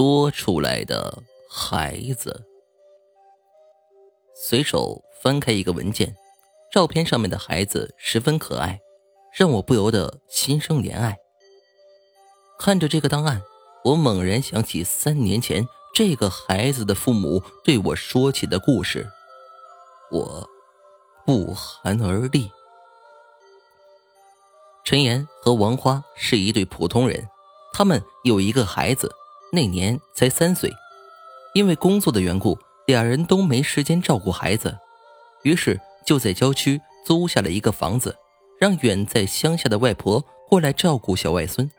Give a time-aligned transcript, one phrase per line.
[0.00, 2.46] 多出来的孩子。
[4.34, 6.16] 随手翻开一个文件，
[6.72, 8.80] 照片上面的孩子十分可爱，
[9.36, 11.18] 让我不由得心生怜爱。
[12.58, 13.42] 看着这个档案，
[13.84, 19.06] 我猛然想起三年前这个孩子的父母对我说起的故事，
[20.10, 20.48] 我
[21.26, 22.50] 不寒而栗。
[24.82, 27.28] 陈岩和王花是一对普通人，
[27.74, 29.14] 他们有一个孩子，
[29.52, 30.72] 那年才三岁。
[31.54, 34.78] 因为工作的缘故，俩人都没时间照顾孩子，
[35.42, 38.16] 于是就在郊区租下了一个房子，
[38.60, 41.70] 让远在乡下的外婆过来照顾小外孙。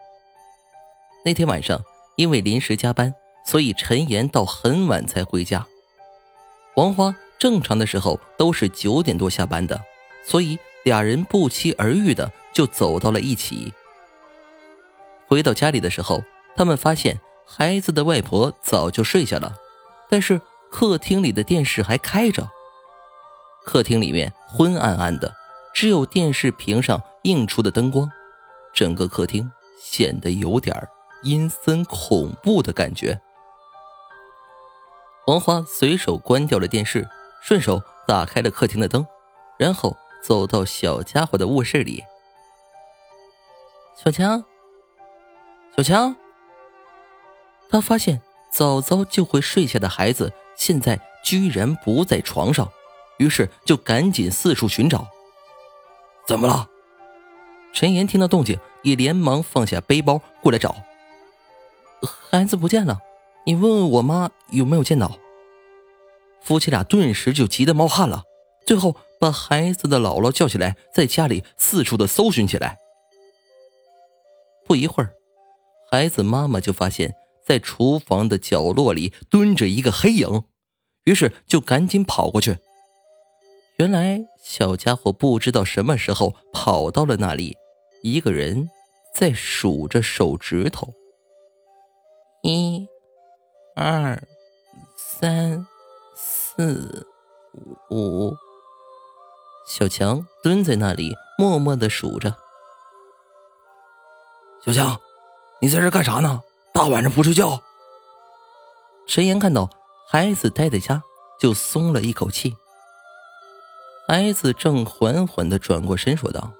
[1.23, 1.81] 那天晚上，
[2.17, 3.13] 因为临时加班，
[3.45, 5.65] 所以陈岩到很晚才回家。
[6.75, 9.79] 王花正常的时候都是九点多下班的，
[10.25, 12.31] 所以俩人不期而遇的。
[12.53, 13.71] 就走到了一起。
[15.25, 16.21] 回到家里的时候，
[16.53, 17.17] 他们发现
[17.53, 19.53] 孩子的外婆早就睡下了，
[20.09, 20.39] 但是
[20.71, 22.49] 客厅里的电视还开着。
[23.65, 25.35] 客厅里面昏暗暗的，
[25.73, 28.09] 只有电视屏上映出的灯光，
[28.73, 30.87] 整个客厅显得有点
[31.23, 33.19] 阴森恐怖的感觉。
[35.27, 37.05] 王花随手关掉了电视，
[37.43, 39.05] 顺手打开了客厅的灯，
[39.59, 42.01] 然后走到小家伙的卧室里。
[44.01, 44.41] 小强，
[45.75, 46.15] 小强，
[47.71, 52.69] 他发现早早就会睡下的孩子现在居然不在床上，
[53.17, 55.07] 于是就赶紧四处寻找。
[56.27, 56.67] 怎么了？
[57.73, 60.75] 陈岩听到动静，也连忙放下背包过来找。
[62.29, 62.99] 孩子不见了，
[63.45, 65.17] 你问问我妈有没有见到。
[66.41, 68.23] 夫妻俩顿时就急得冒汗了，
[68.65, 72.77] 最后把孩子的姥姥叫起来，在家里四处的搜寻起来。
[74.65, 75.13] 不一会儿，
[75.91, 77.13] 孩子妈妈就发现，
[77.51, 80.43] 在厨房的角落里蹲着一个黑影，
[81.03, 82.59] 于是就赶紧跑过去。
[83.75, 87.57] 原来小家伙不知道什么时候跑到了那里，
[88.03, 88.69] 一个人
[89.13, 90.93] 在数着手指头：
[92.41, 92.87] 一、
[93.75, 94.23] 二、
[94.95, 95.67] 三、
[96.15, 97.05] 四、
[97.89, 98.33] 五。
[99.67, 102.33] 小强蹲在那里，默默的数着。
[104.63, 104.97] 小强，
[105.59, 106.41] 你在这干啥呢？
[106.73, 107.61] 大晚上不睡觉。
[109.07, 109.69] 陈岩看到
[110.07, 111.03] 孩子待在家，
[111.39, 112.55] 就松了一口气。
[114.07, 116.53] 孩子正缓缓的转过身，说道：“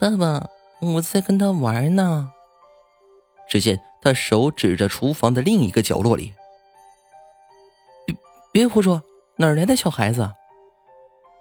[0.00, 0.48] 爸爸，
[0.80, 2.32] 我在跟他玩呢。”
[3.48, 6.34] 只见他手指着厨房的另一个角落里。
[8.06, 8.16] 别
[8.52, 9.02] 别胡说，
[9.36, 10.30] 哪来的小孩子？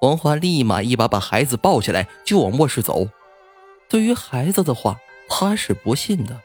[0.01, 3.07] 王华立马一把把孩子抱起来，就往卧室走。
[3.89, 4.99] 对于孩子的话。
[5.31, 6.41] 他是不信的，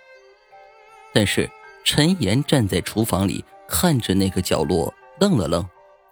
[1.15, 1.49] 但是
[1.85, 5.65] 陈岩站在厨房里看着那个角落，愣了愣，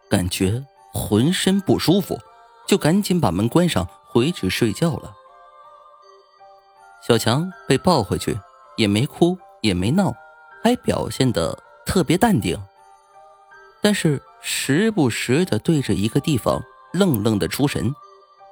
[0.09, 2.19] 感觉浑身不舒服，
[2.69, 5.13] 就赶紧把门关上，回去睡觉了。
[7.07, 8.39] 小强被抱回去，
[8.77, 10.15] 也没哭也没闹，
[10.63, 12.57] 还表现的特别淡定，
[13.81, 17.93] 但是时不时的对着一个地方愣愣的出神，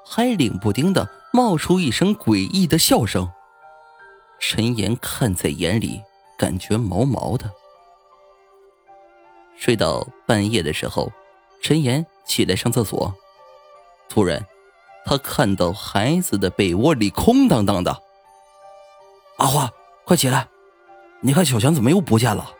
[0.04, 3.30] 还冷不丁的冒出一声诡异的笑声。
[4.40, 6.02] 陈岩看在眼里，
[6.40, 7.52] 感觉毛毛的。
[9.58, 11.12] 睡到半夜的时候，
[11.62, 13.14] 陈岩起来上厕所，
[14.08, 14.42] 突然，
[15.04, 17.94] 他看到孩子的被窝里空荡荡的。
[19.36, 19.70] 阿花，
[20.06, 20.48] 快起来！
[21.20, 22.54] 你看小强怎么又不见了？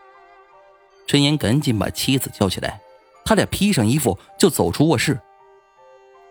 [1.06, 2.82] 陈岩赶紧把妻子叫起来，
[3.24, 5.18] 他俩披上衣服就走出卧室。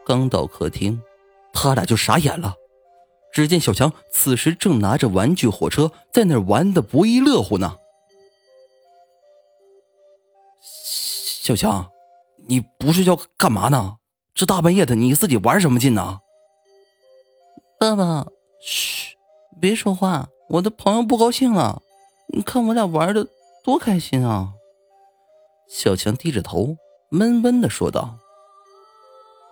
[0.06, 1.02] 刚到客厅，
[1.52, 2.54] 他俩就傻眼了。
[3.40, 7.78] 只见小强此时正拿着玩具火车在那玩的不亦乐乎呢。
[10.62, 11.90] 小强，
[12.50, 13.96] 你不睡觉干嘛呢？
[14.36, 16.20] 这大半夜的，你自己玩什么劲呢？
[17.80, 18.28] 爸爸，
[18.62, 19.16] 嘘，
[19.62, 21.82] 别说话，我的朋友不高兴了。
[22.34, 23.26] 你看我俩玩的
[23.64, 24.52] 多开心啊！
[25.70, 26.76] 小强低着头，
[27.10, 28.18] 闷闷的说道。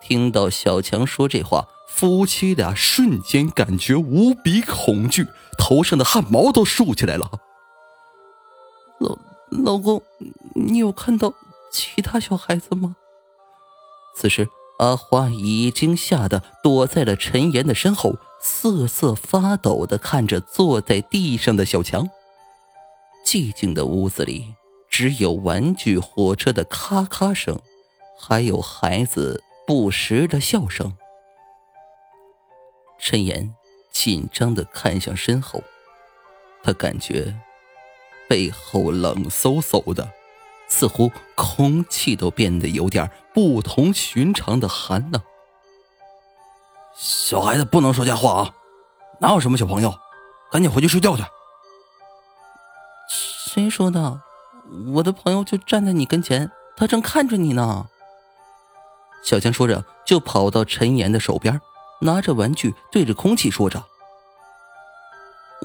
[0.02, 1.68] 听到小强说这话。
[1.88, 5.26] 夫妻俩瞬间感觉无比恐惧，
[5.58, 7.32] 头上的汗毛都竖起来了。
[9.00, 9.18] 老
[9.50, 10.04] 老公，
[10.54, 11.34] 你有看到
[11.72, 12.96] 其他小孩子吗？
[14.16, 14.48] 此时，
[14.78, 22.08] 阿花已经吓得躲在了陈岩的身后，瑟瑟发抖的看着坐在地上的小强。
[23.26, 24.54] 寂静的屋子里，
[24.88, 27.60] 只有玩具火车的咔咔声，
[28.20, 30.96] 还有孩子不时的笑声。
[32.98, 33.54] 陈岩
[33.92, 35.62] 紧张的看向身后，
[36.64, 37.36] 他感觉
[38.30, 40.10] 背后冷飕飕的，
[40.70, 45.22] 似乎空气都变得有点不同寻常的寒冷。
[46.96, 48.56] 小孩子不能说瞎话啊！
[49.20, 49.94] 哪有什么小朋友？
[50.50, 51.24] 赶紧回去睡觉去。
[53.10, 54.22] 谁说的？
[54.94, 57.90] 我的朋友就站在你跟前，他正看着你呢。
[59.24, 61.60] 小强说着，就跑到陈岩的手边，
[62.02, 63.84] 拿着玩具对着空气说着：“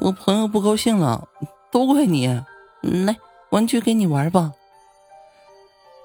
[0.02, 1.28] 我朋友不高兴了，
[1.70, 2.26] 都怪你。
[2.80, 3.16] 来，
[3.50, 4.52] 玩具给你玩吧。”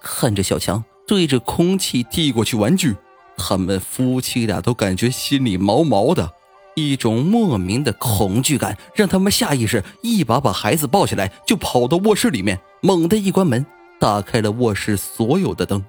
[0.04, 2.96] 看着小强对着空气递过去玩具。
[3.36, 6.34] 他们夫妻俩都感觉心里毛毛的，
[6.76, 13.66] 一种莫名的恐惧感让他们下意识一把把孩子抱起来，就跑到卧室里面，猛地一关门，
[14.00, 15.84] 打开了卧室所有的灯。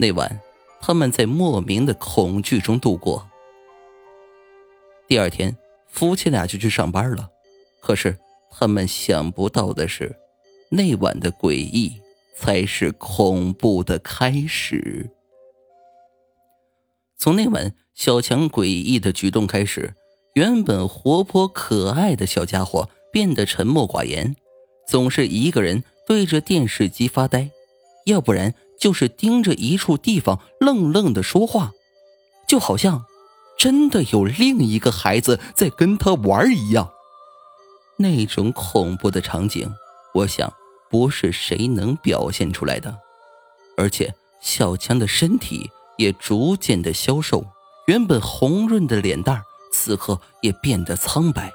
[0.00, 0.40] 那晚，
[0.80, 3.28] 他们在莫名的恐惧中度过。
[5.08, 5.56] 第二天，
[5.88, 7.28] 夫妻俩就去上班了，
[7.80, 8.16] 可是
[8.50, 10.14] 他们想不到的是，
[10.70, 12.00] 那晚的诡异
[12.36, 15.10] 才是恐怖的开始。
[17.16, 19.94] 从那晚小强诡异的举动开始，
[20.34, 24.36] 原本活泼可爱的小家伙变得沉默寡言，
[24.86, 27.50] 总是一个人对着电视机发呆，
[28.06, 31.72] 要不然就是盯着一处地方愣愣的说话，
[32.46, 33.04] 就好像
[33.58, 36.90] 真的有另一个孩子在跟他玩一样。
[37.96, 39.72] 那种恐怖的场景，
[40.14, 40.52] 我想
[40.88, 42.96] 不是谁能表现出来的，
[43.76, 45.70] 而且小强的身体。
[45.98, 47.44] 也逐渐的消瘦，
[47.88, 49.42] 原本红润的脸蛋
[49.72, 51.52] 此刻也变得苍白。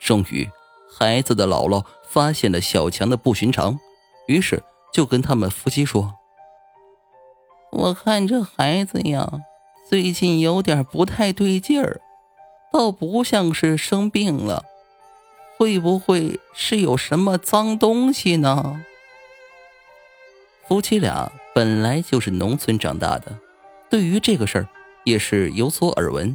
[0.00, 0.50] 终于，
[0.92, 3.78] 孩子的姥姥发现了小强的不寻常，
[4.26, 4.60] 于是
[4.96, 6.14] 就跟他们夫妻说
[7.70, 9.30] ：“我看这孩子呀，
[9.90, 12.00] 最近有点不太对劲儿，
[12.72, 14.64] 倒不像是生病了，
[15.58, 18.80] 会不会是有什么脏东西呢？”
[20.66, 23.38] 夫妻俩本来就是农村长大的，
[23.90, 24.68] 对于这个事儿
[25.04, 26.34] 也是有所耳闻。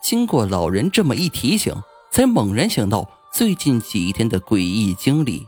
[0.00, 1.74] 经过老人这么一提醒，
[2.12, 5.44] 才猛然想到最近几天的诡异经历，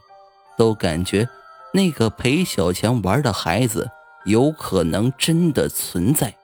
[0.58, 1.28] 都感觉
[1.72, 3.90] 那个陪小强玩的孩子
[4.24, 6.34] 有可能真的存在。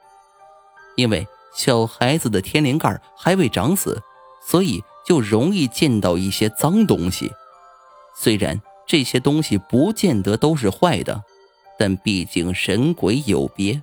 [0.96, 4.02] 因为小孩子的天灵盖还未长死，
[4.44, 7.32] 所以就容易见到一些脏东西。
[8.16, 11.22] 虽然这些东西不见得都是坏的。
[11.80, 13.80] 但毕竟神鬼有别，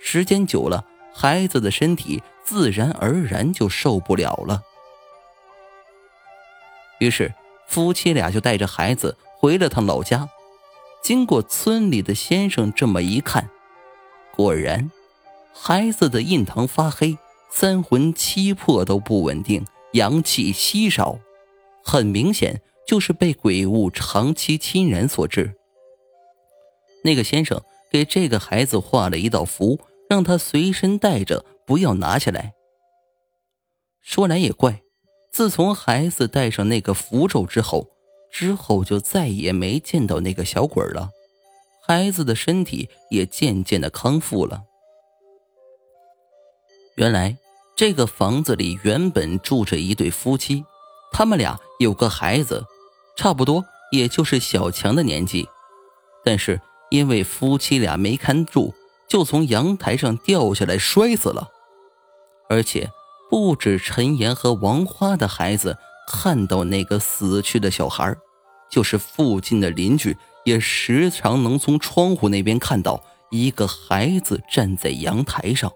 [0.00, 4.60] 时间久了，孩子的身体自然而然就受不了了。
[6.98, 7.32] 于是
[7.68, 10.28] 夫妻俩就带着孩子回了趟老家。
[11.02, 13.48] 经过村里的先生这么一看，
[14.34, 14.90] 果然，
[15.54, 17.16] 孩子的印堂发黑，
[17.50, 21.18] 三魂七魄都不稳定，阳气稀少，
[21.82, 25.54] 很明显就是被鬼物长期侵染所致。
[27.04, 29.80] 那个先生给这个孩子画了一道符，
[30.10, 32.52] 让他随身带着，不要拿下来。
[34.02, 34.82] 说来也怪，
[35.32, 37.88] 自从孩子带上那个符咒之后，
[38.30, 41.10] 之后就再也没见到那个小鬼了。
[41.86, 44.62] 孩子的身体也渐渐的康复了。
[46.96, 47.36] 原来
[47.76, 50.64] 这个房子里原本住着一对夫妻，
[51.12, 52.64] 他们俩有个孩子，
[53.16, 55.48] 差不多也就是小强的年纪，
[56.24, 56.60] 但是。
[56.90, 58.72] 因为夫妻俩没看住，
[59.06, 61.50] 就从阳台上掉下来摔死了。
[62.48, 62.90] 而且
[63.28, 65.76] 不止陈岩和王花的孩子
[66.08, 68.16] 看到那个死去的小孩，
[68.70, 75.72] 就是附近的邻居也时常能从窗户那边看到一个孩子站在阳台上。